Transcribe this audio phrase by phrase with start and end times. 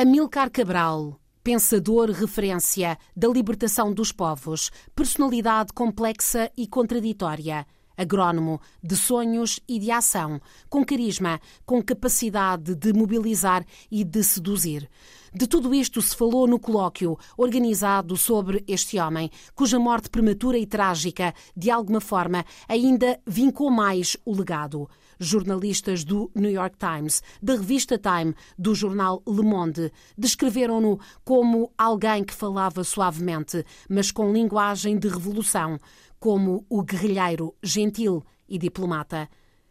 [0.00, 9.58] Amilcar Cabral, pensador referência da libertação dos povos, personalidade complexa e contraditória, agrónomo de sonhos
[9.66, 10.40] e de ação,
[10.70, 14.88] com carisma, com capacidade de mobilizar e de seduzir.
[15.34, 20.64] De tudo isto se falou no colóquio organizado sobre este homem, cuja morte prematura e
[20.64, 24.88] trágica, de alguma forma, ainda vincou mais o legado.
[25.18, 32.24] Jornalistas do New York Times, da revista Time, do jornal Le Monde, descreveram-no como alguém
[32.24, 35.78] que falava suavemente, mas com linguagem de revolução,
[36.18, 39.28] como o guerrilheiro gentil e diplomata.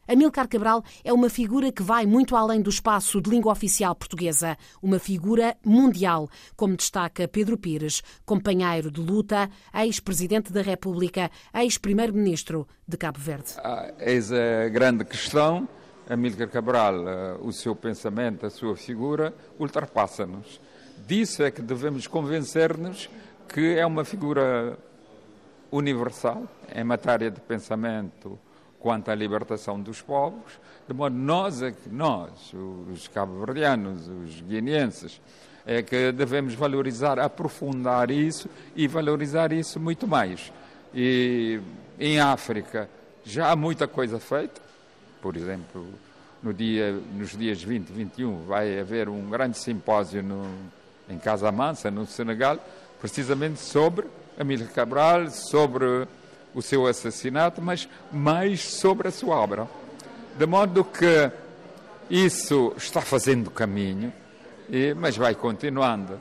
[0.08, 4.58] Amilcar Cabral é uma figura que vai muito além do espaço de língua oficial portuguesa,
[4.82, 12.96] uma figura mundial, como destaca Pedro Pires, companheiro de luta, ex-presidente da República, ex-primeiro-ministro de
[12.96, 13.56] Cabo Verde.
[13.58, 15.68] Ah, eis a grande questão.
[16.10, 20.62] Amílcar Cabral, ah, o seu pensamento, a sua figura, ultrapassa-nos.
[21.06, 23.10] Disso é que devemos convencer-nos
[23.50, 24.78] que é uma figura
[25.70, 28.40] universal em matéria de pensamento
[28.80, 30.54] quanto à libertação dos povos,
[30.88, 32.54] de modo nós, é nós,
[32.94, 35.20] os cabo-verdianos, os guineenses,
[35.66, 40.52] é que devemos valorizar, aprofundar isso e valorizar isso muito mais.
[40.94, 41.60] E
[42.00, 42.90] em África
[43.26, 44.62] já há muita coisa feita,
[45.22, 45.86] por exemplo,
[46.42, 50.46] no dia, nos dias 20 e 21 vai haver um grande simpósio no,
[51.10, 51.20] em
[51.52, 52.58] Mansa, no Senegal,
[53.02, 54.08] precisamente sobre
[54.40, 56.08] Amílcar Cabral, sobre
[56.58, 59.68] o seu assassinato, mas mais sobre a sua obra.
[60.36, 61.32] De modo que
[62.10, 64.12] isso está fazendo caminho,
[64.96, 66.20] mas vai continuando.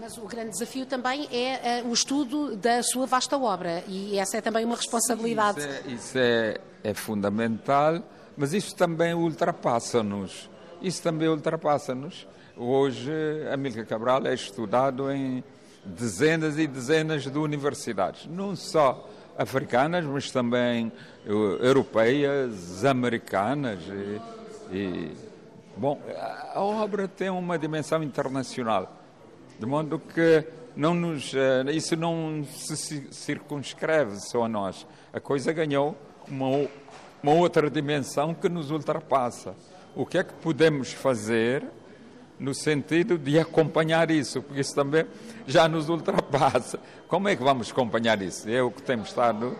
[0.00, 4.36] Mas o grande desafio também é uh, o estudo da sua vasta obra e essa
[4.36, 5.60] é também uma responsabilidade.
[5.60, 8.02] Isso é, isso é, é fundamental,
[8.36, 10.50] mas isso também ultrapassa-nos.
[10.82, 12.26] Isso também ultrapassa-nos.
[12.56, 13.12] Hoje,
[13.52, 15.42] Amílcar Cabral é estudado em
[15.84, 19.08] dezenas e dezenas de universidades, não só
[19.38, 20.90] africanas, mas também
[21.26, 21.30] eh,
[21.66, 23.80] europeias, americanas.
[23.88, 24.20] E,
[24.74, 25.16] e,
[25.76, 26.00] bom,
[26.54, 28.92] a obra tem uma dimensão internacional,
[29.58, 30.44] de modo que
[30.76, 34.86] não nos, eh, isso não se circunscreve só a nós.
[35.12, 35.96] A coisa ganhou
[36.28, 36.68] uma,
[37.22, 39.54] uma outra dimensão que nos ultrapassa.
[39.94, 41.64] O que é que podemos fazer
[42.38, 45.06] no sentido de acompanhar isso, porque isso também
[45.46, 46.78] já nos ultrapassa.
[47.08, 48.48] Como é que vamos acompanhar isso?
[48.48, 49.56] É o que temos estado,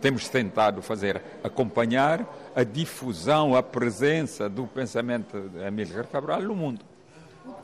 [0.00, 6.84] temos tentado fazer, acompanhar a difusão, a presença do pensamento de Amílcar Cabral no mundo.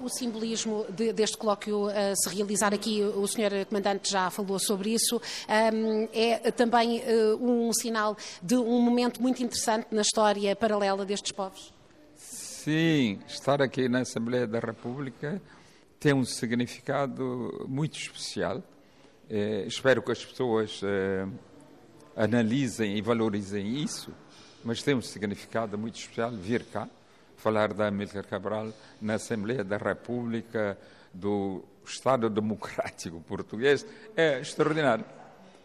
[0.00, 3.66] O simbolismo de, deste colóquio a se realizar aqui, o Sr.
[3.68, 5.20] Comandante já falou sobre isso,
[5.74, 11.32] um, é também uh, um sinal de um momento muito interessante na história paralela destes
[11.32, 11.75] povos?
[12.66, 15.40] Sim, estar aqui na Assembleia da República
[16.00, 18.60] tem um significado muito especial.
[19.30, 21.28] É, espero que as pessoas é,
[22.16, 24.12] analisem e valorizem isso,
[24.64, 26.88] mas tem um significado muito especial vir cá,
[27.36, 30.76] falar da Amílcar Cabral na Assembleia da República
[31.14, 35.04] do Estado Democrático Português é extraordinário.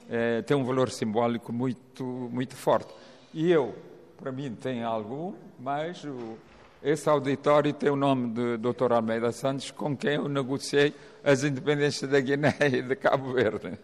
[0.08, 2.94] É, tem um valor simbólico muito, muito forte.
[3.34, 3.76] E eu,
[4.18, 6.38] para mim, tem algo, mas o,
[6.84, 8.92] esse auditório tem o nome de Dr.
[8.94, 10.94] Almeida Santos, com quem eu negociei
[11.24, 13.78] as independências da Guiné e de Cabo Verde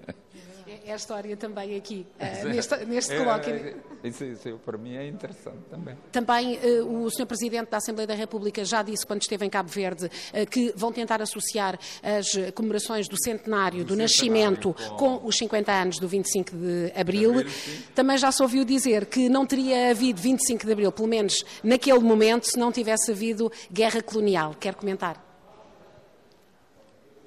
[0.87, 3.75] é a história também aqui, uh, neste, neste é, colóquio.
[4.03, 5.97] Isso, isso, para mim é interessante também.
[6.11, 7.25] Também uh, o Sr.
[7.25, 10.91] Presidente da Assembleia da República já disse, quando esteve em Cabo Verde, uh, que vão
[10.91, 15.19] tentar associar as comemorações do centenário do, do nascimento com...
[15.19, 15.27] com...
[15.27, 17.33] os 50 anos do 25 de Abril.
[17.33, 17.53] De abril
[17.95, 21.99] também já se ouviu dizer que não teria havido 25 de Abril, pelo menos naquele
[21.99, 24.55] momento, se não tivesse havido guerra colonial.
[24.59, 25.26] Quer comentar?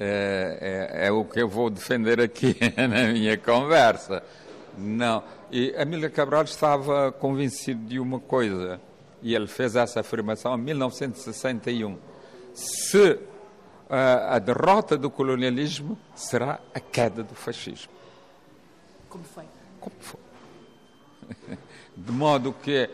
[0.03, 2.57] É, é, é, o que eu vou defender aqui
[2.89, 4.23] na minha conversa.
[4.79, 5.23] Não.
[5.53, 8.81] E Amílcar Cabral estava convencido de uma coisa,
[9.21, 11.99] e ele fez essa afirmação em 1961.
[12.55, 13.19] Se
[13.91, 17.93] a, a derrota do colonialismo será a queda do fascismo.
[19.07, 19.45] Como foi?
[19.81, 20.21] Como foi?
[21.95, 22.89] De modo que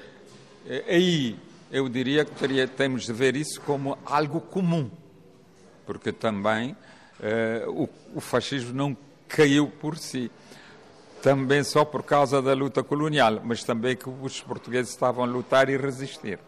[0.66, 1.38] eh, aí
[1.70, 4.90] eu diria que teria, temos de ver isso como algo comum,
[5.84, 6.74] porque também
[7.68, 8.96] o, o fascismo não
[9.28, 10.30] caiu por si
[11.26, 15.68] também só por causa da luta colonial, mas também que os portugueses estavam a lutar
[15.68, 16.38] e resistir.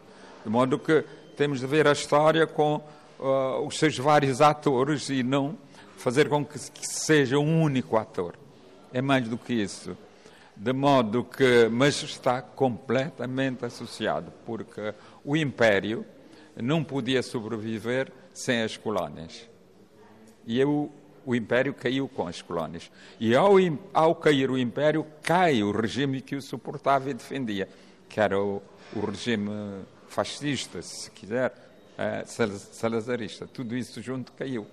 [0.45, 1.05] De modo que
[1.37, 2.77] temos de ver a história com
[3.19, 5.59] uh, os seus vários atores e não
[5.97, 8.37] fazer com que, que, seja um único ator.
[8.93, 9.97] É mais do que isso.
[10.57, 14.95] De modo que, mas está completamente associado, porque
[15.25, 16.07] o Império
[16.57, 19.49] não podia sobreviver sem as colónias.
[20.49, 20.91] E eu,
[21.27, 22.91] o Império caiu com as colónias.
[23.21, 23.57] E ao,
[23.93, 27.69] ao cair o Império, cai o regime que o suportava e defendia,
[28.09, 28.63] que era o,
[28.97, 29.51] o regime
[30.09, 32.27] fascista, se quiser, uh,
[32.73, 33.47] salazarista.
[33.47, 34.67] Tudo isso junto caiu.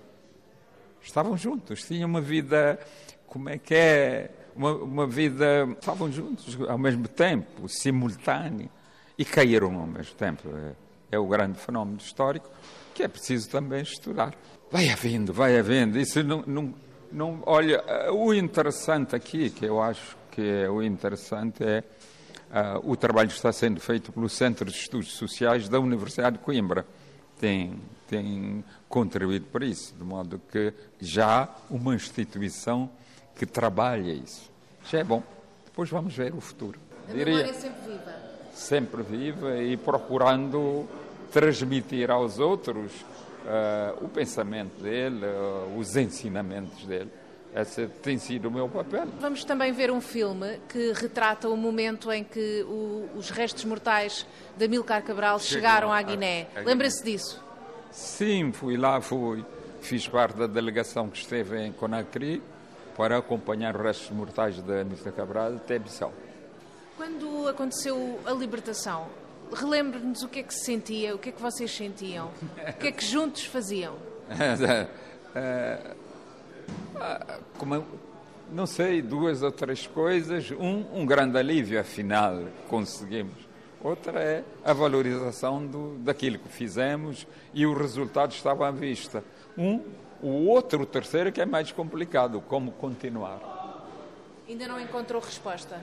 [1.02, 2.80] Estavam juntos, tinham uma vida,
[3.26, 4.30] como é que é?
[4.56, 8.70] Uma, uma vida, estavam juntos ao mesmo tempo, simultâneo,
[9.18, 10.48] e caíram ao mesmo tempo.
[10.56, 12.50] É, é o grande fenómeno histórico
[12.96, 14.34] que é preciso também estudar.
[14.70, 15.98] Vai havendo, vai havendo.
[15.98, 16.74] Isso não, não,
[17.12, 17.82] não, olha,
[18.12, 21.82] o interessante aqui, que eu acho que é o interessante, é
[22.50, 26.44] uh, o trabalho que está sendo feito pelo Centro de Estudos Sociais da Universidade de
[26.44, 26.84] Coimbra.
[27.38, 27.78] Tem,
[28.08, 32.90] tem contribuído para isso, de modo que já há uma instituição
[33.36, 34.50] que trabalha isso.
[34.90, 35.22] Já é bom.
[35.64, 36.80] Depois vamos ver o futuro.
[37.08, 38.14] A memória sempre viva.
[38.52, 40.88] Sempre viva e procurando
[41.30, 42.90] transmitir aos outros
[43.46, 47.10] uh, o pensamento dele, uh, os ensinamentos dele.
[47.54, 49.06] Esse tem sido o meu papel.
[49.18, 54.26] Vamos também ver um filme que retrata o momento em que o, os restos mortais
[54.58, 56.48] de Amilcar Cabral Chegou chegaram à Guiné.
[56.64, 57.42] Lembra-se disso?
[57.90, 59.42] Sim, fui lá, fui,
[59.80, 62.42] fiz parte da delegação que esteve em Conakry
[62.94, 66.12] para acompanhar os restos mortais de Amilcar Cabral até Bissau.
[66.94, 69.06] Quando aconteceu a libertação,
[69.52, 72.30] Relembre-nos o que é que se sentia, o que é que vocês sentiam,
[72.68, 73.94] o que é que juntos faziam.
[77.58, 77.84] Como,
[78.50, 80.50] não sei, duas ou três coisas.
[80.50, 83.46] Um, um grande alívio, afinal, conseguimos.
[83.82, 89.22] Outra é a valorização do, daquilo que fizemos e o resultado estava à vista.
[89.56, 89.80] Um,
[90.22, 93.38] o outro, o terceiro, que é mais complicado, como continuar.
[94.48, 95.80] Ainda não encontrou resposta?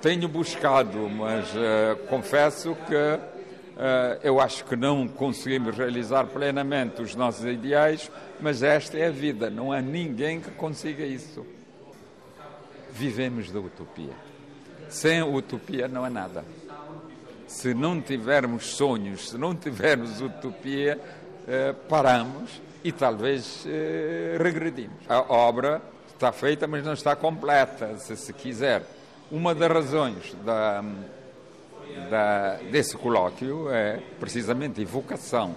[0.00, 7.14] Tenho buscado, mas uh, confesso que uh, eu acho que não conseguimos realizar plenamente os
[7.14, 8.10] nossos ideais,
[8.40, 11.46] mas esta é a vida, não há ninguém que consiga isso.
[12.92, 14.12] Vivemos da utopia.
[14.88, 16.44] Sem utopia não há nada.
[17.46, 23.64] Se não tivermos sonhos, se não tivermos utopia, uh, paramos e talvez
[24.38, 24.98] regredimos.
[25.08, 25.80] A obra
[26.12, 28.82] está feita, mas não está completa, se se quiser.
[29.34, 30.80] Uma das razões da,
[32.08, 35.56] da, desse colóquio é precisamente a evocação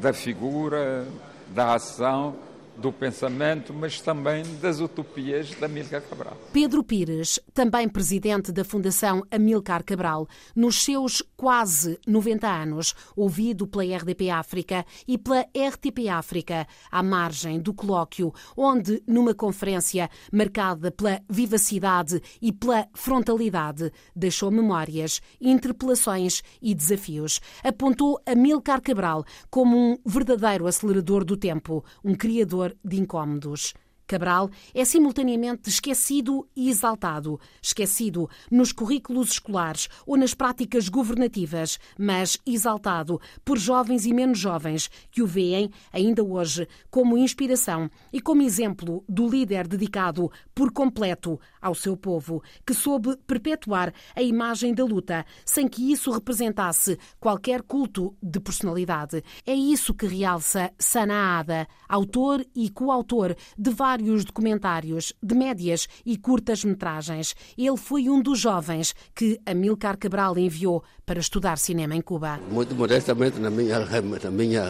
[0.00, 1.06] da figura,
[1.46, 2.34] da ação
[2.76, 6.36] do pensamento, mas também das utopias da Amílcar Cabral.
[6.52, 13.84] Pedro Pires, também presidente da Fundação Amílcar Cabral, nos seus quase 90 anos, ouvido pela
[13.84, 21.20] RDP África e pela RTP África, à margem do colóquio, onde, numa conferência marcada pela
[21.28, 27.40] vivacidade e pela frontalidade, deixou memórias, interpelações e desafios.
[27.62, 33.74] Apontou Amílcar Cabral como um verdadeiro acelerador do tempo, um criador de incômodos.
[34.06, 37.40] Cabral é simultaneamente esquecido e exaltado.
[37.62, 44.90] Esquecido nos currículos escolares ou nas práticas governativas, mas exaltado por jovens e menos jovens
[45.10, 51.40] que o veem, ainda hoje, como inspiração e como exemplo do líder dedicado por completo
[51.60, 57.62] ao seu povo, que soube perpetuar a imagem da luta sem que isso representasse qualquer
[57.62, 59.22] culto de personalidade.
[59.46, 66.16] É isso que realça Sanaada, autor e coautor de vários vários documentários de médias e
[66.16, 67.34] curtas metragens.
[67.58, 72.40] Ele foi um dos jovens que Amilcar Cabral enviou para estudar cinema em Cuba.
[72.50, 74.64] Muito modestamente na minha, na minha,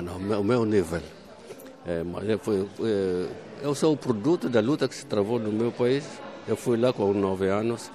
[0.00, 1.02] no meu, meu nível.
[1.84, 3.28] É, mas eu, fui, é,
[3.62, 6.04] eu sou o produto da luta que se travou no meu país.
[6.46, 7.90] Eu fui lá com 9 anos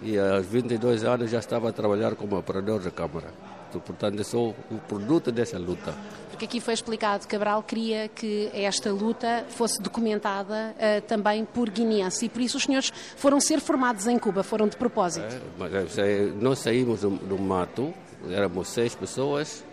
[0.00, 3.57] e aos 22 anos já estava a trabalhar como operador de câmara.
[3.72, 5.94] Portanto, eu sou o produto dessa luta
[6.38, 11.68] porque aqui foi explicado que Cabral queria que esta luta fosse documentada uh, também por
[11.68, 15.34] guineenses e por isso os senhores foram ser formados em Cuba, foram de propósito.
[15.34, 17.92] É, mas, é, nós saímos do, do, mato,
[18.30, 19.64] éramos seis pessoas,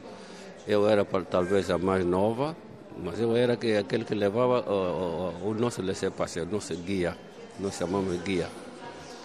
[0.67, 2.57] eu era talvez a mais nova,
[2.97, 7.15] mas eu era que, aquele que levava o, o, o nosso laissez-passer, o nosso guia,
[7.59, 8.47] nós chamamos guia.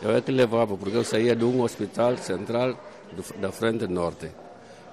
[0.02, 2.78] Eu é que levava, porque eu saía de um hospital central
[3.12, 4.30] do, da frente norte.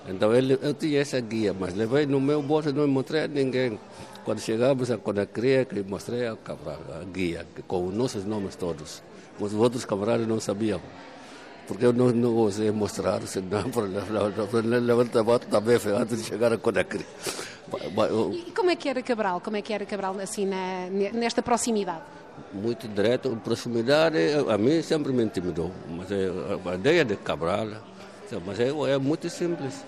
[0.08, 3.78] Então ele, eu tinha essa guia, mas levei no meu bolso, não mostrei a ninguém.
[4.24, 9.02] Quando chegamos a Conacria, que mostrei a, a guia, com os nossos nomes todos.
[9.40, 10.82] Os outros camaradas não sabiam.
[11.68, 13.84] Porque eu não, não ousei mostrar, senão para
[14.80, 17.06] levantar a moto também antes de chegar a Conacri.
[18.34, 19.42] E como é que era Cabral?
[19.42, 22.02] Como é que era Cabral assim na, nesta proximidade?
[22.54, 24.18] Muito direto, proximidade,
[24.50, 25.72] a mim sempre me intimidou.
[25.90, 27.68] Mas a ideia de Cabral,
[28.46, 29.84] mas é, é muito simples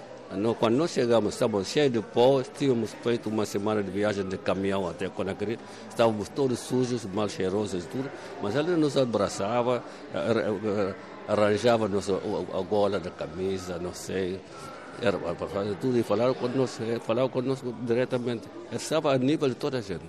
[0.59, 4.87] quando nós chegamos, estávamos cheios de pó, tínhamos feito uma semana de viagem de caminhão
[4.87, 5.57] até Conakry,
[5.89, 9.83] estávamos todos sujos, mal cheirosos e tudo, mas ele nos abraçava,
[11.27, 14.39] arranjava -nos a gola da camisa, não sei,
[15.01, 18.47] era para fazer tudo e falaram conosco, falaram conosco diretamente.
[18.71, 20.05] Estava a nível de toda a gente.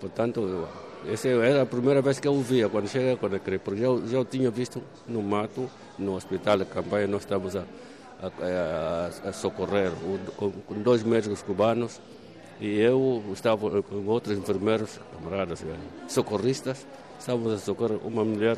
[0.00, 0.68] Portanto,
[1.10, 4.18] essa era a primeira vez que eu via quando cheguei a Conakry, porque já, já
[4.18, 5.68] eu tinha visto no mato,
[5.98, 7.64] no hospital de campanha, nós estávamos a
[8.22, 9.90] a, a, socorrer
[10.36, 10.52] com,
[10.82, 12.00] dois médicos cubanos
[12.60, 15.76] e eu estava com outros enfermeiros, camaradas, eh,
[16.08, 16.86] socorristas,
[17.18, 18.56] estávamos a socorrer uma mulher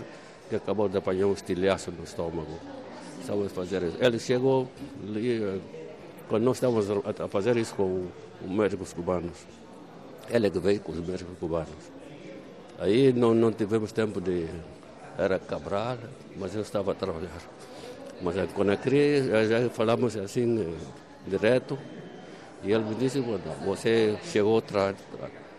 [0.51, 2.59] que acabou de apanhar um estilhaço no estômago.
[3.21, 3.97] Estávamos a fazer isso.
[3.99, 4.69] Ele chegou,
[5.17, 5.59] eh,
[6.29, 6.87] quando nós estávamos
[7.19, 8.07] a fazer isso com
[8.45, 9.47] os médicos cubanos,
[10.29, 11.93] ele que veio com os médicos cubanos.
[12.79, 14.47] Aí não, não tivemos tempo de.
[15.17, 15.97] Era Cabral,
[16.37, 17.31] mas eu estava a trabalhar.
[18.23, 20.75] Mas quando a criança, já falamos assim, eh,
[21.27, 21.79] direto,
[22.63, 23.21] e ele me disse,
[23.65, 24.97] você chegou atrás.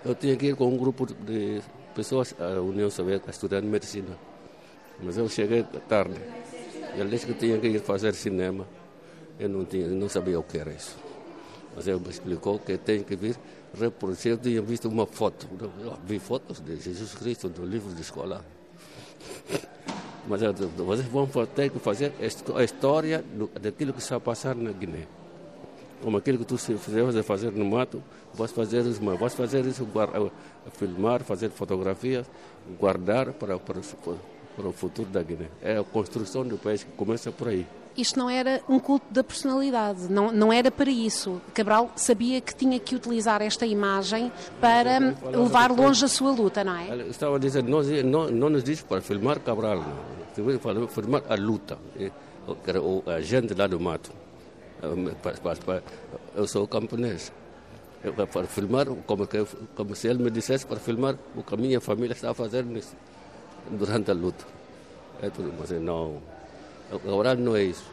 [0.04, 1.62] Eu tinha que ir com um grupo de
[1.94, 4.18] pessoas à União Soviética estudando medicina.
[5.02, 6.16] Mas eu cheguei tarde.
[6.96, 8.66] Ele disse que tinha que ir fazer cinema.
[9.40, 10.98] Eu não, tinha, não sabia o que era isso.
[11.76, 13.38] Mas ele me explicou que tem que vir
[13.78, 14.32] reproduzir.
[14.32, 15.48] Eu tinha visto uma foto.
[15.60, 18.44] Eu vi fotos de Jesus Cristo no livro de escola.
[20.28, 22.14] Mas vocês vão ter que fazer
[22.56, 23.24] a história
[23.62, 25.08] daquilo que está a passar na Guiné.
[26.02, 28.04] Como aquilo que tu fizeste fazer no mato,
[28.34, 29.88] vais fazer isso, vais fazer isso,
[30.74, 32.26] filmar, fazer fotografias,
[32.80, 33.80] guardar para, para,
[34.56, 35.48] para o futuro da Guiné.
[35.62, 37.66] É a construção do país que começa por aí
[37.98, 41.42] isto não era um culto da personalidade, não, não era para isso.
[41.54, 45.00] Cabral sabia que tinha que utilizar esta imagem para
[45.32, 47.08] levar longe a sua luta, não é?
[47.08, 49.84] Estava a dizer, não, não, não nos diz para filmar Cabral,
[50.62, 51.78] para filmar a luta,
[53.08, 54.12] a gente lá do mato.
[56.36, 57.32] Eu sou camponês.
[58.32, 59.28] Para filmar, como,
[59.76, 62.80] como se ele me dissesse, para filmar o que a minha família estava fazendo
[63.72, 64.46] durante a luta.
[65.22, 65.72] É tudo, mas
[66.90, 67.86] Cabral não é isso.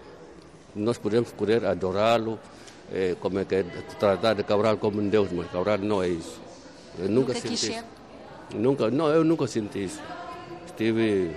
[0.75, 2.38] Nós podemos querer adorá-lo,
[2.92, 3.64] é, como é que é,
[3.99, 6.40] tratar de Cabral como um Deus, mas Cabral não é isso.
[6.99, 7.84] Eu nunca, nunca senti isso.
[8.54, 10.00] Nunca, não, eu nunca senti isso.
[10.66, 11.34] Estive,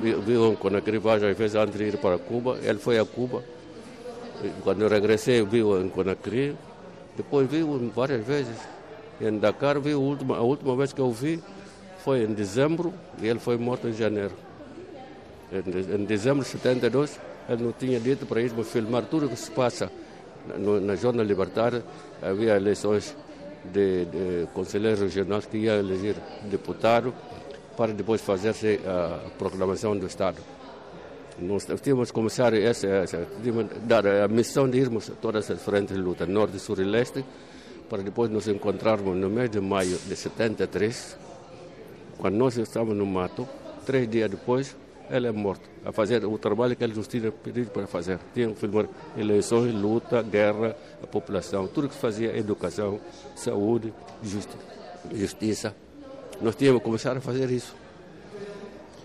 [0.00, 3.42] vi, vi quando a várias vezes antes de ir para Cuba, ele foi a Cuba.
[4.62, 6.56] Quando eu regressei, vi em Conakry.
[7.16, 7.62] Depois vi
[7.94, 8.56] várias vezes.
[9.20, 11.42] Em Dakar, vi a última, a última vez que eu vi
[12.02, 14.32] foi em dezembro e ele foi morto em janeiro.
[15.52, 19.50] Em dezembro de 72, ele não tinha dito para irmos filmar tudo o que se
[19.50, 19.90] passa
[20.56, 21.82] na Zona Libertária.
[22.22, 23.16] Havia eleições
[23.64, 26.14] de, de conselheiro regional que ia eleger
[26.48, 27.12] deputado
[27.76, 30.38] para depois fazer-se a proclamação do Estado.
[31.38, 33.26] Nós tínhamos que começar essa, essa
[33.84, 37.24] dar a missão de irmos todas as frentes de luta, norte, sul e leste,
[37.88, 41.16] para depois nos encontrarmos no mês de maio de 73,
[42.18, 43.48] quando nós estávamos no mato,
[43.86, 44.76] três dias depois,
[45.10, 48.18] ele é morto, a fazer o trabalho que nos tinham pedido para fazer.
[48.32, 48.86] Tinham que filmar
[49.16, 53.00] eleições, luta, guerra, a população, tudo que fazia educação,
[53.34, 53.92] saúde,
[55.12, 55.74] justiça.
[56.40, 57.74] Nós tínhamos que começar a fazer isso.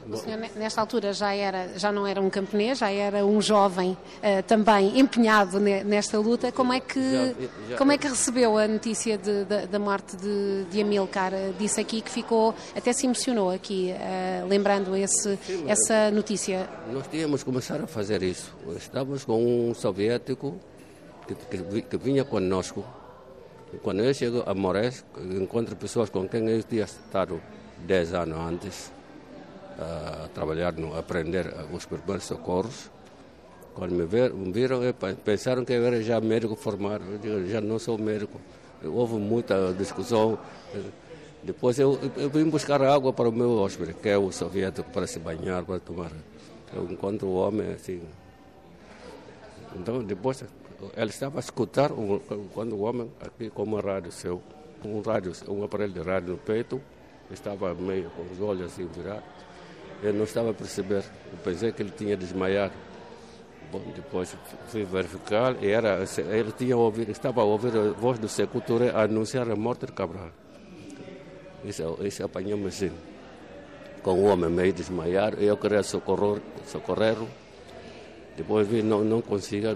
[0.09, 3.91] O senhor, nesta altura, já, era, já não era um camponês, já era um jovem
[3.91, 6.51] uh, também empenhado nesta luta.
[6.51, 7.33] Como é que, já,
[7.69, 11.31] já, como é que recebeu a notícia de, de, da morte de, de Amilcar?
[11.57, 16.69] Disse aqui que ficou, até se emocionou aqui, uh, lembrando esse, Sim, essa notícia.
[16.91, 18.55] Nós tínhamos começar a fazer isso.
[18.77, 20.59] Estávamos com um soviético
[21.27, 22.85] que, que, que vinha conosco.
[23.81, 27.41] Quando eu chego a Moraes, encontro pessoas com quem eu tinha estado
[27.85, 28.94] 10 anos antes
[29.77, 32.89] a trabalhar, a aprender os primeiros socorros.
[33.73, 34.79] Quando me, viram,
[35.23, 37.03] pensaram que eu era já médico formado.
[37.11, 38.39] Eu digo, já não sou médico.
[38.83, 40.39] Houve muita discussão.
[41.43, 45.05] Depois eu, eu vim buscar água para o meu hóspede, que é o soviético, para
[45.05, 46.11] se banhar, para tomar.
[46.73, 48.01] Eu encontro o homem assim.
[49.75, 50.43] Então, depois,
[50.95, 51.91] ele estava a escutar
[52.53, 54.41] quando o homem, aqui com uma rádio seu,
[54.83, 56.81] um rádio, um aparelho de rádio no peito,
[57.29, 59.23] estava meio com os olhos assim virados.
[60.03, 61.03] Eu não estava a perceber.
[61.31, 62.73] Eu pensei que ele tinha desmaiado.
[63.71, 64.35] Bom, depois
[64.67, 69.01] fui verificar e era, ele tinha ouvido, estava a ouvir a voz do Seculture a
[69.01, 70.29] anunciar a morte de Cabral.
[71.63, 72.91] Isso, isso apanhou-me assim,
[74.03, 75.37] com o homem meio desmaiado.
[75.41, 77.17] Eu queria socorrer, socorrer
[78.37, 79.75] depois vi, não, não conseguia.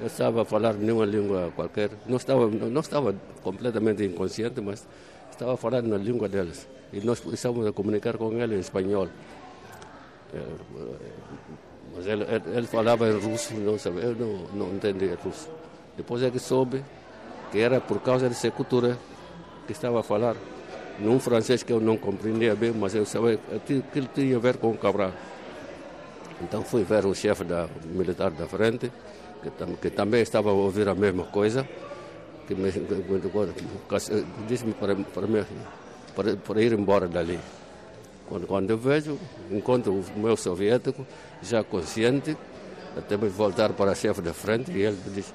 [0.00, 1.90] Eu estava a falar nenhuma língua qualquer.
[2.06, 4.86] Não estava, não estava completamente inconsciente, mas
[5.30, 9.08] estava a falar na língua deles e nós estamos a comunicar com ele em espanhol.
[11.94, 12.24] Mas ele,
[12.54, 15.48] ele falava em russo, não sabia, eu não, entendia russo.
[15.96, 16.84] Depois é que soube
[17.50, 18.98] que era por causa dessa cultura
[19.66, 20.36] que estava a falar.
[20.98, 24.56] Num francês que eu não compreendia bem, mas eu sabia que ele tinha a ver
[24.56, 25.12] com o Cabral.
[26.40, 28.90] Então fui ver o chefe da militar da frente,
[29.42, 29.50] que,
[29.80, 31.68] que também estava a ouvir a mesma coisa,
[32.46, 32.70] que me
[34.48, 35.26] disse-me para, para,
[36.16, 37.38] para, para ir embora dali.
[38.28, 39.18] Quando, quando eu vejo,
[39.50, 41.06] encontro o meu soviético
[41.42, 42.36] já consciente,
[42.96, 45.32] até me voltar para o chefe da frente e ele diz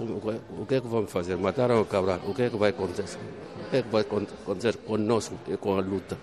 [0.00, 1.36] o que é que vamos fazer?
[1.36, 3.18] Mataram o Cabral, o que é que vai acontecer?
[3.66, 6.16] O que é que vai acontecer conosco e com a luta?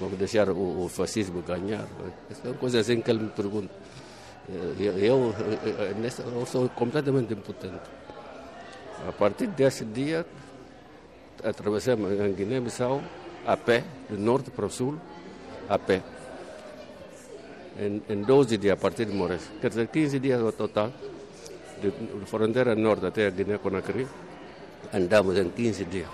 [0.00, 1.86] Vamos deixar o, o fascismo ganhar?
[2.42, 3.72] São coisas assim que ele me pergunta.
[4.48, 7.78] Eu, eu, eu, eu sou completamente impotente.
[9.06, 10.24] A partir desse dia,
[11.44, 13.00] atravessamos a Guiné-Bissau
[13.46, 14.98] a pé, do norte para o sul,
[15.68, 16.02] a pé.
[17.78, 19.42] Em, em 12 dias, a partir de Moraes.
[19.60, 20.92] Quer dizer, 15 dias no total,
[21.80, 21.90] de
[22.26, 24.06] fronteira norte até a Guiné-Conakry,
[24.92, 26.08] andamos em 15 dias,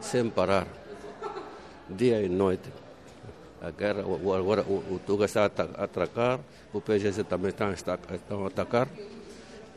[0.00, 0.66] sem parar,
[1.88, 2.70] dia e noite.
[3.60, 6.38] A guerra, agora o, o Tuga está a atacar,
[6.72, 8.88] o PGC também está, está, a atacar.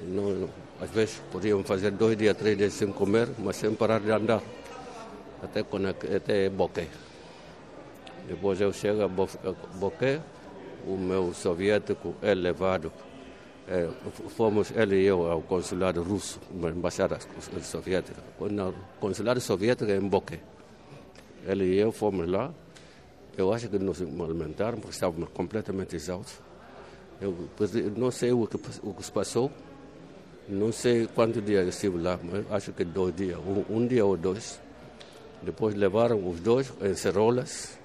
[0.03, 0.47] Não,
[0.79, 4.41] às vezes podíamos fazer dois dias, três dias sem comer, mas sem parar de andar
[5.41, 5.61] até,
[6.15, 6.87] até Boquê.
[8.27, 10.19] Depois eu chego a Boquê,
[10.85, 12.91] o meu soviético é levado.
[13.67, 13.89] É,
[14.29, 17.17] fomos ele e eu ao consulado russo, uma embaixada
[17.61, 18.21] soviética.
[18.39, 20.39] O consulado soviético é em Boquê.
[21.45, 22.53] Ele e eu fomos lá.
[23.37, 26.39] Eu acho que nos alimentaram porque estávamos completamente exaustos.
[27.21, 27.35] Eu
[27.95, 29.51] não sei o que, o que se passou,
[30.49, 34.05] não sei quantos dias eu estive lá, mas acho que dois dias, um, um dia
[34.05, 34.59] ou dois.
[35.41, 37.77] Depois levaram os dois em Cerolas,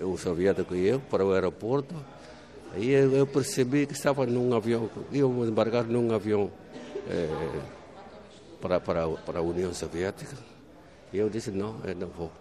[0.00, 1.94] o soviético e eu, para o aeroporto.
[2.74, 6.50] Aí eu percebi que estava num avião, íamos embarcar num avião
[7.08, 7.28] é,
[8.60, 10.36] para, para, para a União Soviética.
[11.12, 12.32] E eu disse, não, eu não vou.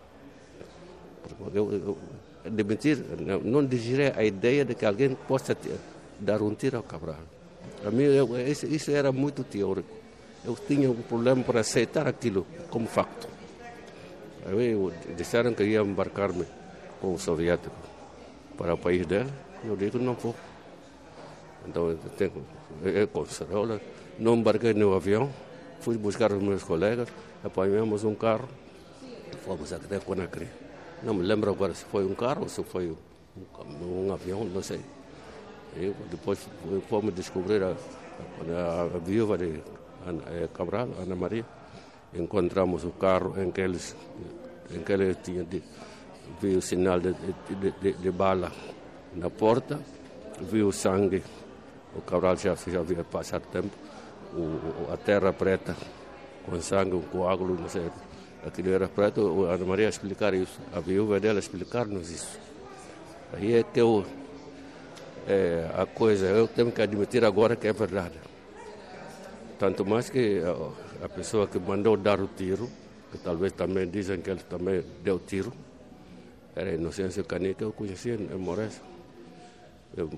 [1.54, 1.98] Eu, eu,
[2.50, 5.56] de mentira, não, não digirei a ideia de que alguém possa
[6.20, 7.20] dar um tiro ao Cabral.
[7.82, 9.90] Para mim, eu, isso, isso era muito teórico.
[10.44, 13.28] Eu tinha um problema para aceitar aquilo como facto.
[15.18, 16.46] Disseram que ia embarcar-me
[17.02, 17.76] com o soviético
[18.56, 19.32] para o país dele.
[19.64, 20.36] Eu digo, não vou.
[21.68, 22.46] Então, eu, tenho,
[22.84, 23.82] eu Cerola,
[24.20, 25.32] não embarquei no avião,
[25.80, 27.10] fui buscar os meus colegas,
[27.44, 28.48] apanhamos um carro,
[29.44, 30.48] fomos até Conakry.
[31.02, 32.96] Não me lembro agora se foi um carro ou se foi
[33.36, 34.80] um, um avião, não sei.
[35.76, 36.40] E depois
[36.88, 39.60] fomos descobrir a, a, a viúva de
[40.06, 41.46] Ana, eh, Cabral, Ana Maria
[42.16, 43.96] encontramos o carro em que eles,
[44.72, 45.62] em que ele tinha de,
[46.42, 48.52] viu o sinal de, de, de, de, bala
[49.14, 49.80] na porta,
[50.42, 51.24] viu o sangue,
[51.96, 53.70] o Cabral já, já havia passado tempo,
[54.34, 55.76] o, a terra preta
[56.46, 57.90] com sangue, um coágulo, não sei,
[58.46, 62.40] aquilo era preto, a Ana Maria explicar isso, a viúva dela explicar-nos isso.
[63.34, 64.06] Aí é que eu,
[65.28, 68.14] é, a coisa, eu tenho que admitir agora que é verdade.
[69.58, 70.42] Tanto mais que
[71.04, 72.70] a pessoa que mandou dar o tiro,
[73.12, 75.52] que talvez também dizem que ele também deu tiro,
[76.56, 78.82] era Inocêncio Canica, eu conhecia em Moraes.
[79.98, 80.10] Eu,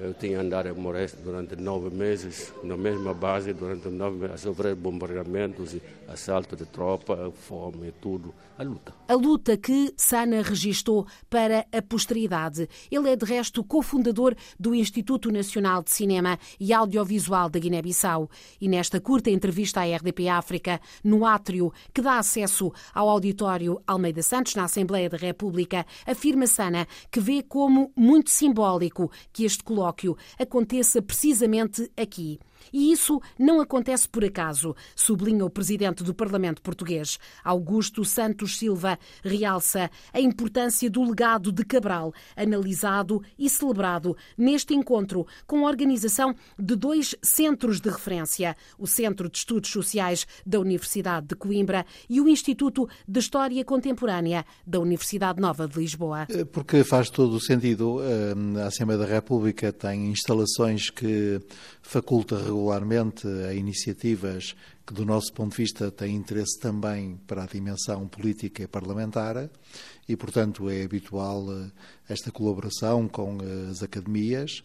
[0.00, 4.38] eu tinha andado em Moraes durante nove meses, na mesma base, durante nove meses, a
[4.38, 5.76] sofrer bombardeamentos,
[6.08, 8.94] assalto de tropa, fome, tudo, a luta.
[9.06, 12.66] A luta que Sana registou para a posteridade.
[12.90, 18.30] Ele é, de resto, cofundador do Instituto Nacional de Cinema e Audiovisual da Guiné-Bissau.
[18.58, 24.22] E nesta curta entrevista à RDP África, no átrio que dá acesso ao auditório Almeida
[24.22, 30.16] Santos, na Assembleia da República, afirma Sana que vê como muito simbólico que este colóquio
[30.38, 32.38] aconteça precisamente aqui.
[32.72, 37.18] E isso não acontece por acaso, sublinha o presidente do Parlamento português.
[37.44, 45.26] Augusto Santos Silva realça a importância do legado de Cabral, analisado e celebrado neste encontro
[45.46, 51.26] com a organização de dois centros de referência, o Centro de Estudos Sociais da Universidade
[51.28, 56.26] de Coimbra e o Instituto de História Contemporânea da Universidade Nova de Lisboa.
[56.28, 57.98] Eh, porque faz todo o sentido.
[58.02, 61.40] Eh, a Assembleia da República tem instalações que
[61.82, 64.54] faculta regularmente a iniciativas
[64.86, 69.50] que, do nosso ponto de vista, têm interesse também para a dimensão política e parlamentar,
[70.08, 71.70] e, portanto, é habitual eh,
[72.08, 74.62] esta colaboração com as academias.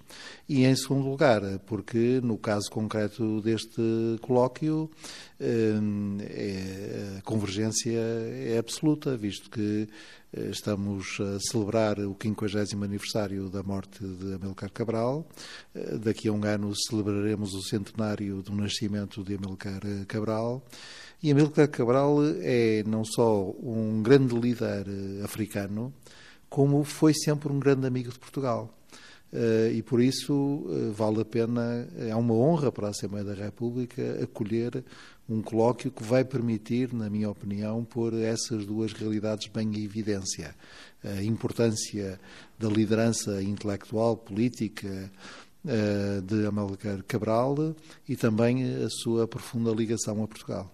[0.47, 3.81] E, em segundo lugar, porque, no caso concreto deste
[4.21, 4.91] colóquio,
[5.39, 5.73] eh,
[6.21, 9.89] é, a convergência é absoluta, visto que
[10.33, 15.27] Estamos a celebrar o 50 aniversário da morte de Amilcar Cabral.
[16.01, 20.63] Daqui a um ano celebraremos o centenário do nascimento de Amilcar Cabral.
[21.21, 25.93] E Amílcar Cabral é não só um grande líder eh, africano,
[26.49, 28.73] como foi sempre um grande amigo de Portugal.
[29.73, 34.83] E por isso vale a pena, é uma honra para a Assembleia da República acolher
[35.31, 40.53] um colóquio que vai permitir, na minha opinião, pôr essas duas realidades bem em evidência.
[41.03, 42.19] A importância
[42.59, 45.09] da liderança intelectual, política
[45.63, 47.75] uh, de Amílcar Cabral
[48.07, 50.71] e também a sua profunda ligação a Portugal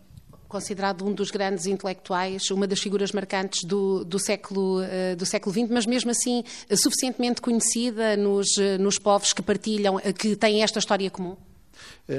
[0.47, 5.53] considerado um dos grandes intelectuais, uma das figuras marcantes do, do, século, uh, do século
[5.53, 6.41] XX, mas mesmo assim
[6.73, 8.47] suficientemente conhecida nos,
[8.79, 11.35] nos povos que partilham, que têm esta história comum?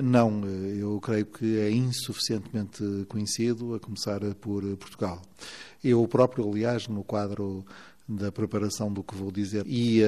[0.02, 5.22] Não, eu creio que é insuficientemente conhecido, a começar por Portugal.
[5.82, 7.64] Eu próprio, aliás, no quadro
[8.08, 10.00] da preparação do que vou dizer e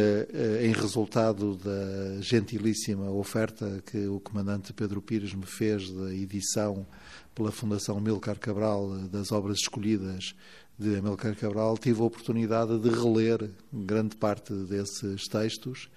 [0.62, 6.86] em resultado da gentilíssima oferta que o comandante Pedro Pires me fez da edição
[7.34, 10.34] pela Fundação Milcar Cabral das obras escolhidas
[10.78, 15.90] de Amilcar Cabral, tive a oportunidade de reler grande parte desses textos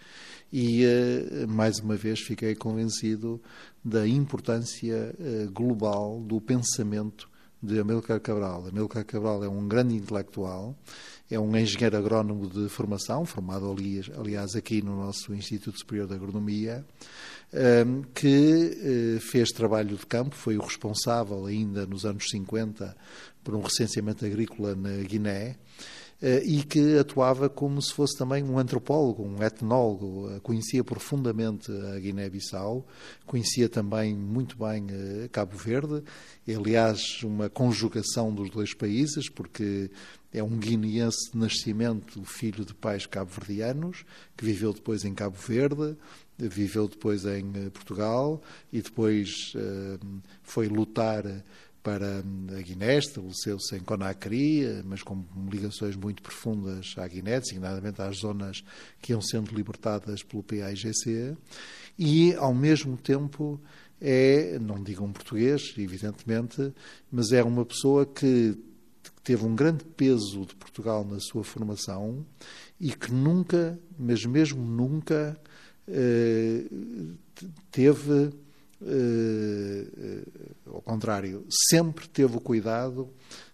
[0.54, 3.42] e, eh, mais uma vez, fiquei convencido
[3.84, 7.28] da importância eh, global do pensamento
[7.60, 8.68] de Amilcar Cabral.
[8.68, 10.78] Amilcar Cabral é um grande intelectual,
[11.32, 13.76] é um engenheiro agrónomo de formação, formado,
[14.16, 16.86] aliás, aqui no nosso Instituto Superior de Agronomia,
[18.14, 22.96] que eh, fez trabalho de campo, foi o responsável ainda nos anos 50
[23.44, 25.56] por um recenseamento agrícola na Guiné
[26.46, 32.00] e que atuava como se fosse também um antropólogo, um etnólogo, eh, conhecia profundamente a
[32.00, 32.86] Guiné-Bissau,
[33.26, 34.88] conhecia também muito bem
[35.32, 36.04] Cabo Verde,
[36.48, 39.92] aliás, uma conjugação dos dois países, porque
[40.34, 44.04] é um guineense de nascimento, filho de pais cabo-verdianos,
[44.36, 45.96] que viveu depois em Cabo Verde,
[46.38, 50.00] viveu depois em eh, Portugal e depois eh,
[50.42, 51.24] foi lutar
[51.84, 58.20] para a Guiné, estabeleceu-se em Conakry, mas com ligações muito profundas à Guiné, designadamente às
[58.20, 58.64] zonas
[59.02, 61.36] que iam sendo libertadas pelo PAIGC,
[62.00, 63.62] e ao mesmo tempo
[64.00, 66.74] é, não digo um português, evidentemente,
[67.12, 68.58] mas é uma pessoa que
[69.24, 72.26] teve um grande peso de Portugal na sua formação
[72.80, 75.40] e que nunca, mas mesmo nunca,
[75.88, 76.66] eh,
[77.72, 78.32] teve,
[80.66, 83.10] ao contrário, sempre teve o cuidado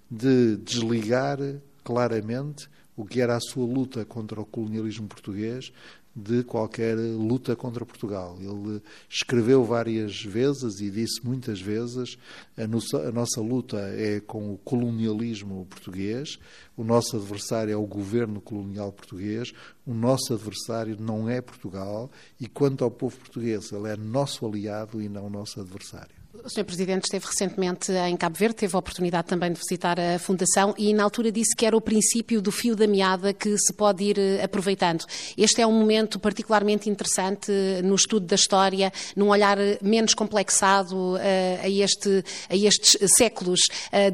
[0.10, 1.38] de desligar
[1.84, 5.72] claramente o que era a sua luta contra o colonialismo português
[6.20, 8.38] de qualquer luta contra Portugal.
[8.40, 12.18] Ele escreveu várias vezes e disse muitas vezes:
[12.58, 16.38] a nossa, a nossa luta é com o colonialismo português,
[16.76, 19.54] o nosso adversário é o governo colonial português,
[19.86, 25.02] o nosso adversário não é Portugal e, quanto ao povo português, ele é nosso aliado
[25.02, 26.19] e não nosso adversário.
[26.32, 26.64] O Sr.
[26.64, 30.94] Presidente esteve recentemente em Cabo Verde, teve a oportunidade também de visitar a Fundação e
[30.94, 34.20] na altura disse que era o princípio do fio da meada que se pode ir
[34.20, 35.06] eh, aproveitando.
[35.36, 37.52] Este é um momento particularmente interessante
[37.84, 41.20] no estudo da história, num olhar menos complexado uh,
[41.64, 43.62] a, este, a estes séculos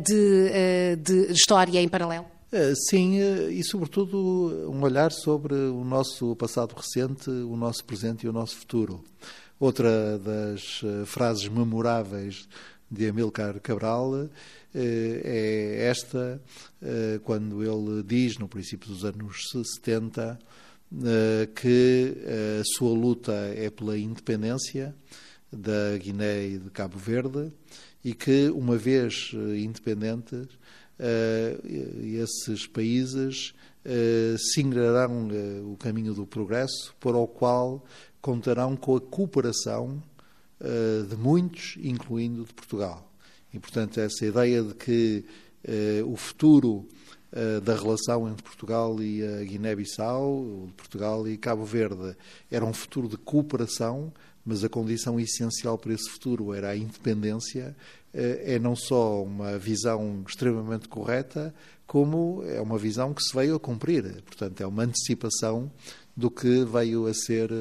[0.04, 2.25] de, de história em paralelo.
[2.89, 3.17] Sim,
[3.49, 8.56] e sobretudo um olhar sobre o nosso passado recente, o nosso presente e o nosso
[8.56, 9.04] futuro.
[9.58, 12.48] Outra das eh, frases memoráveis
[12.91, 14.30] de Amilcar Cabral
[14.74, 16.41] eh, é esta,
[16.82, 19.44] eh, quando ele diz, no princípio dos anos
[19.78, 20.38] 70,
[21.56, 22.15] que
[22.60, 24.96] a sua luta é pela independência
[25.52, 27.52] da Guiné e de Cabo Verde
[28.04, 30.48] e que, uma vez independentes,
[32.22, 33.54] esses países
[34.54, 35.28] singrarão
[35.65, 37.84] o caminho do progresso, para o qual
[38.26, 40.02] contarão com a cooperação
[40.60, 43.08] uh, de muitos, incluindo de Portugal.
[43.54, 45.24] E, portanto, essa ideia de que
[45.64, 46.88] uh, o futuro
[47.32, 52.18] uh, da relação entre Portugal e a Guiné-Bissau, Portugal e Cabo Verde,
[52.50, 54.12] era um futuro de cooperação,
[54.44, 57.76] mas a condição essencial para esse futuro era a independência,
[58.12, 61.54] é não só uma visão extremamente correta,
[61.86, 64.22] como é uma visão que se veio a cumprir.
[64.24, 65.70] Portanto, é uma antecipação
[66.16, 67.52] do que veio a ser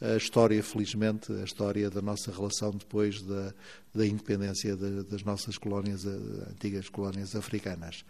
[0.00, 3.52] a história, felizmente, a história da nossa relação depois da,
[3.94, 8.04] da independência de, das nossas colónias, antigas colónias africanas.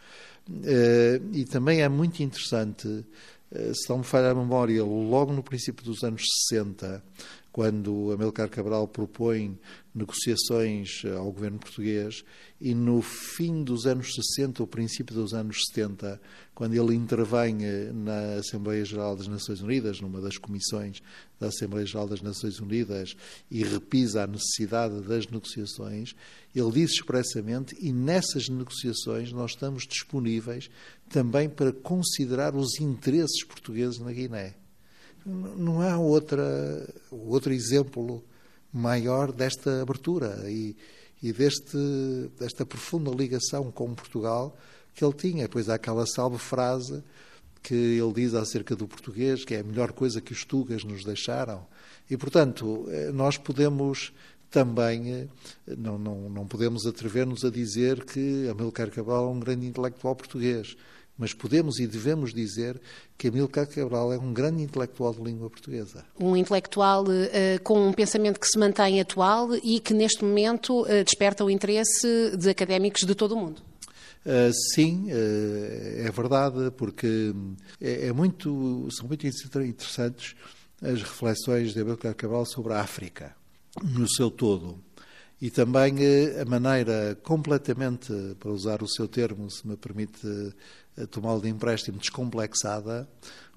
[0.64, 3.04] Eh, e também é muito interessante,
[3.50, 7.02] eh, se não me falha a memória, logo no princípio dos anos 60,
[7.50, 9.58] quando Amilcar Cabral propõe
[9.94, 12.22] negociações ao governo português
[12.60, 16.20] e no fim dos anos 60, o princípio dos anos 70,
[16.54, 17.56] quando ele intervém
[17.92, 21.00] na Assembleia Geral das Nações Unidas, numa das comissões
[21.40, 23.16] da Assembleia Geral das Nações Unidas,
[23.50, 26.14] e repisa a necessidade das negociações,
[26.54, 30.68] ele diz expressamente, e nessas negociações nós estamos disponíveis
[31.08, 34.54] também para considerar os interesses portugueses na Guiné.
[35.28, 38.24] Não há outra, outro exemplo
[38.72, 40.74] maior desta abertura e,
[41.22, 41.76] e deste,
[42.38, 44.56] desta profunda ligação com Portugal
[44.94, 45.48] que ele tinha.
[45.48, 47.02] Pois há aquela salve frase
[47.62, 51.04] que ele diz acerca do português, que é a melhor coisa que os tugas nos
[51.04, 51.66] deixaram.
[52.08, 54.12] E, portanto, eh, nós podemos
[54.50, 55.26] também, eh,
[55.76, 60.76] não, não, não podemos atrever-nos a dizer que Amilcar Cabral é um grande intelectual português.
[61.18, 62.80] Mas podemos e devemos dizer
[63.18, 66.04] que Amílcar Cabral é um grande intelectual de língua portuguesa.
[66.18, 71.04] Um intelectual uh, com um pensamento que se mantém atual e que neste momento uh,
[71.04, 73.60] desperta o interesse de académicos de todo o mundo.
[74.24, 77.34] Uh, sim, é verdade, porque
[77.80, 80.36] é, é, muito, são muito interessantes
[80.80, 83.34] as reflexões de Amílcar Cabral sobre a África,
[83.82, 84.78] no seu todo.
[85.40, 85.94] E também
[86.40, 90.52] a maneira completamente, para usar o seu termo, se me permite
[91.06, 93.08] tomá-lo de empréstimo, descomplexada,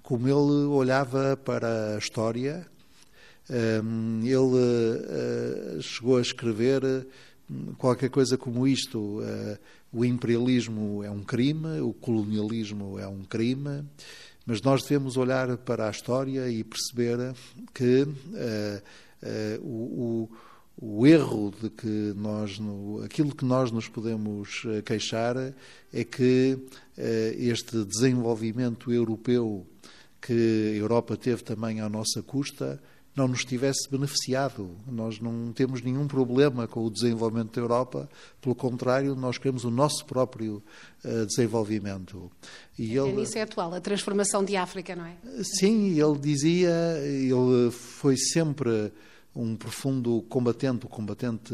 [0.04, 2.68] como ele olhava para a história.
[3.84, 6.84] Hum, ele eh, chegou a escrever
[7.50, 9.58] hum, qualquer coisa como isto: eh,
[9.92, 13.84] o imperialismo é um crime, o colonialismo é um crime,
[14.46, 17.34] mas nós devemos olhar para a história e perceber
[17.74, 18.08] que
[19.62, 20.30] o,
[20.82, 22.60] o erro de que nós,
[23.06, 25.38] aquilo que nós nos podemos eh, queixar
[25.94, 26.58] é que
[26.98, 29.64] eh, este desenvolvimento europeu
[30.20, 32.82] que a Europa teve também à nossa custa
[33.16, 34.72] não nos tivesse beneficiado.
[34.88, 38.10] Nós não temos nenhum problema com o desenvolvimento da Europa,
[38.42, 40.64] pelo contrário, nós queremos o nosso próprio
[41.04, 42.32] uh, desenvolvimento.
[42.80, 45.16] E ele, isso é atual, a transformação de África, não é?
[45.44, 46.72] Sim, ele dizia,
[47.04, 48.94] ele foi sempre
[49.36, 51.54] um profundo combatente, um combatente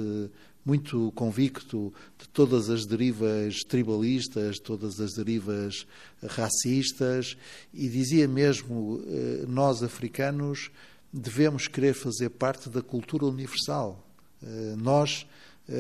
[0.66, 5.88] muito convicto de todas as derivas tribalistas, todas as derivas
[6.28, 7.38] racistas,
[7.74, 10.70] e dizia mesmo: eh, nós africanos
[11.14, 14.06] devemos querer fazer parte da cultura universal.
[14.44, 15.26] Eh, nós,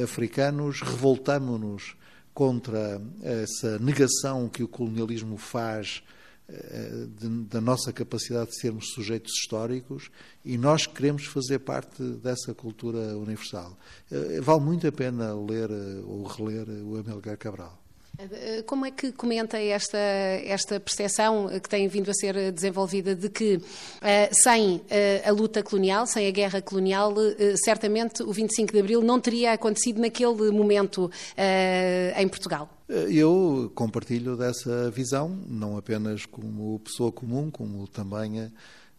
[0.03, 1.95] africanos, revoltamos-nos
[2.33, 6.03] contra essa negação que o colonialismo faz
[7.49, 10.09] da nossa capacidade de sermos sujeitos históricos
[10.45, 13.77] e nós queremos fazer parte dessa cultura universal.
[14.09, 17.86] Eh, vale muito a pena ler eh, ou reler o Amilcar Cabral.
[18.19, 23.29] Eh, como é que comenta esta, esta percepção que tem vindo a ser desenvolvida de
[23.29, 23.59] que
[24.31, 24.81] sem
[25.25, 27.13] a luta colonial, sem a guerra colonial,
[27.63, 31.11] certamente o 25 de Abril não teria acontecido naquele momento
[32.15, 32.69] em Portugal?
[32.89, 38.49] Eu compartilho dessa visão, não apenas como pessoa comum, como também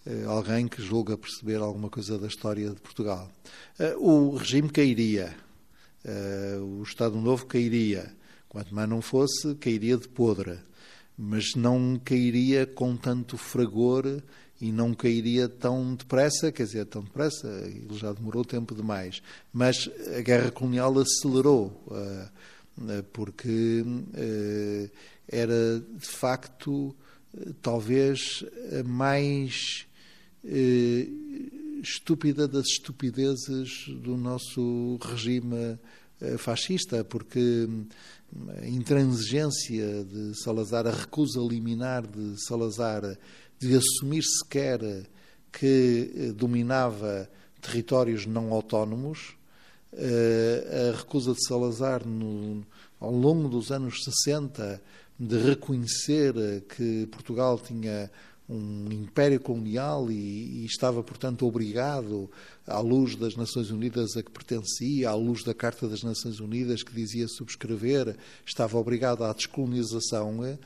[0.09, 3.31] eh, alguém que julga perceber alguma coisa da história de Portugal.
[3.79, 5.37] Eh, o regime cairia,
[6.03, 8.11] eh, o Estado Novo cairia,
[8.49, 10.59] quanto mais não fosse, cairia de podre,
[11.17, 14.23] mas não cairia com tanto fragor
[14.61, 19.23] e não cairia tão depressa, quer dizer, tão depressa, ele já demorou tempo demais.
[19.53, 21.85] Mas a guerra colonial acelerou
[22.87, 23.85] eh, porque
[24.15, 24.91] eh,
[25.29, 26.95] era de facto
[27.37, 28.45] eh, talvez
[28.79, 29.87] a mais
[31.83, 35.79] estúpida das estupidezes do nosso regime
[36.39, 37.69] fascista, porque
[38.61, 43.17] a intransigência de Salazar, a recusa liminar de Salazar
[43.59, 44.81] de assumir sequer
[45.53, 47.29] que dominava
[47.61, 49.37] territórios não autónomos,
[49.93, 52.65] a recusa de Salazar no,
[53.01, 54.81] ao longo dos anos 60
[55.19, 56.35] de reconhecer
[56.69, 58.11] que Portugal tinha
[58.49, 62.31] um império colonial e, e, estava, portanto, obrigado,
[62.67, 66.83] à luz das Nações Unidas a que pertencia, à luz da Carta das Nações Unidas
[66.83, 70.59] que dizia subscrever, estava obrigado à descolonização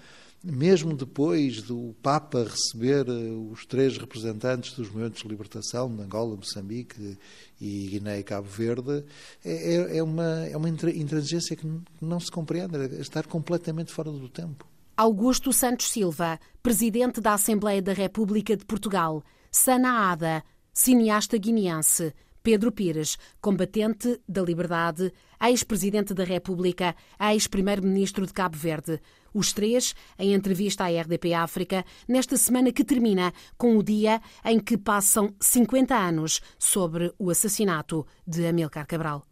[0.43, 6.35] mesmo depois do Papa receber eh, os três representantes dos movimentos de libertação de Angola,
[6.35, 7.17] Moçambique
[7.61, 9.05] e Guiné e Cabo Verde,
[9.45, 11.67] é, é, é uma, é uma intransigência que
[12.01, 14.72] não se compreende, é estar completamente fora do tempo.
[14.97, 22.71] Augusto Santos Silva, presidente da Assembleia da República de Portugal, Sana Ada, cineasta guineense, Pedro
[22.71, 29.01] Pires, combatente da liberdade, ex-presidente da República, ex-primeiro-ministro de Cabo Verde.
[29.33, 34.61] Os três em entrevista à RDP África, nesta semana que termina com o dia em
[34.61, 39.21] que passam 50 anos sobre o assassinato de Amilcar Cabral.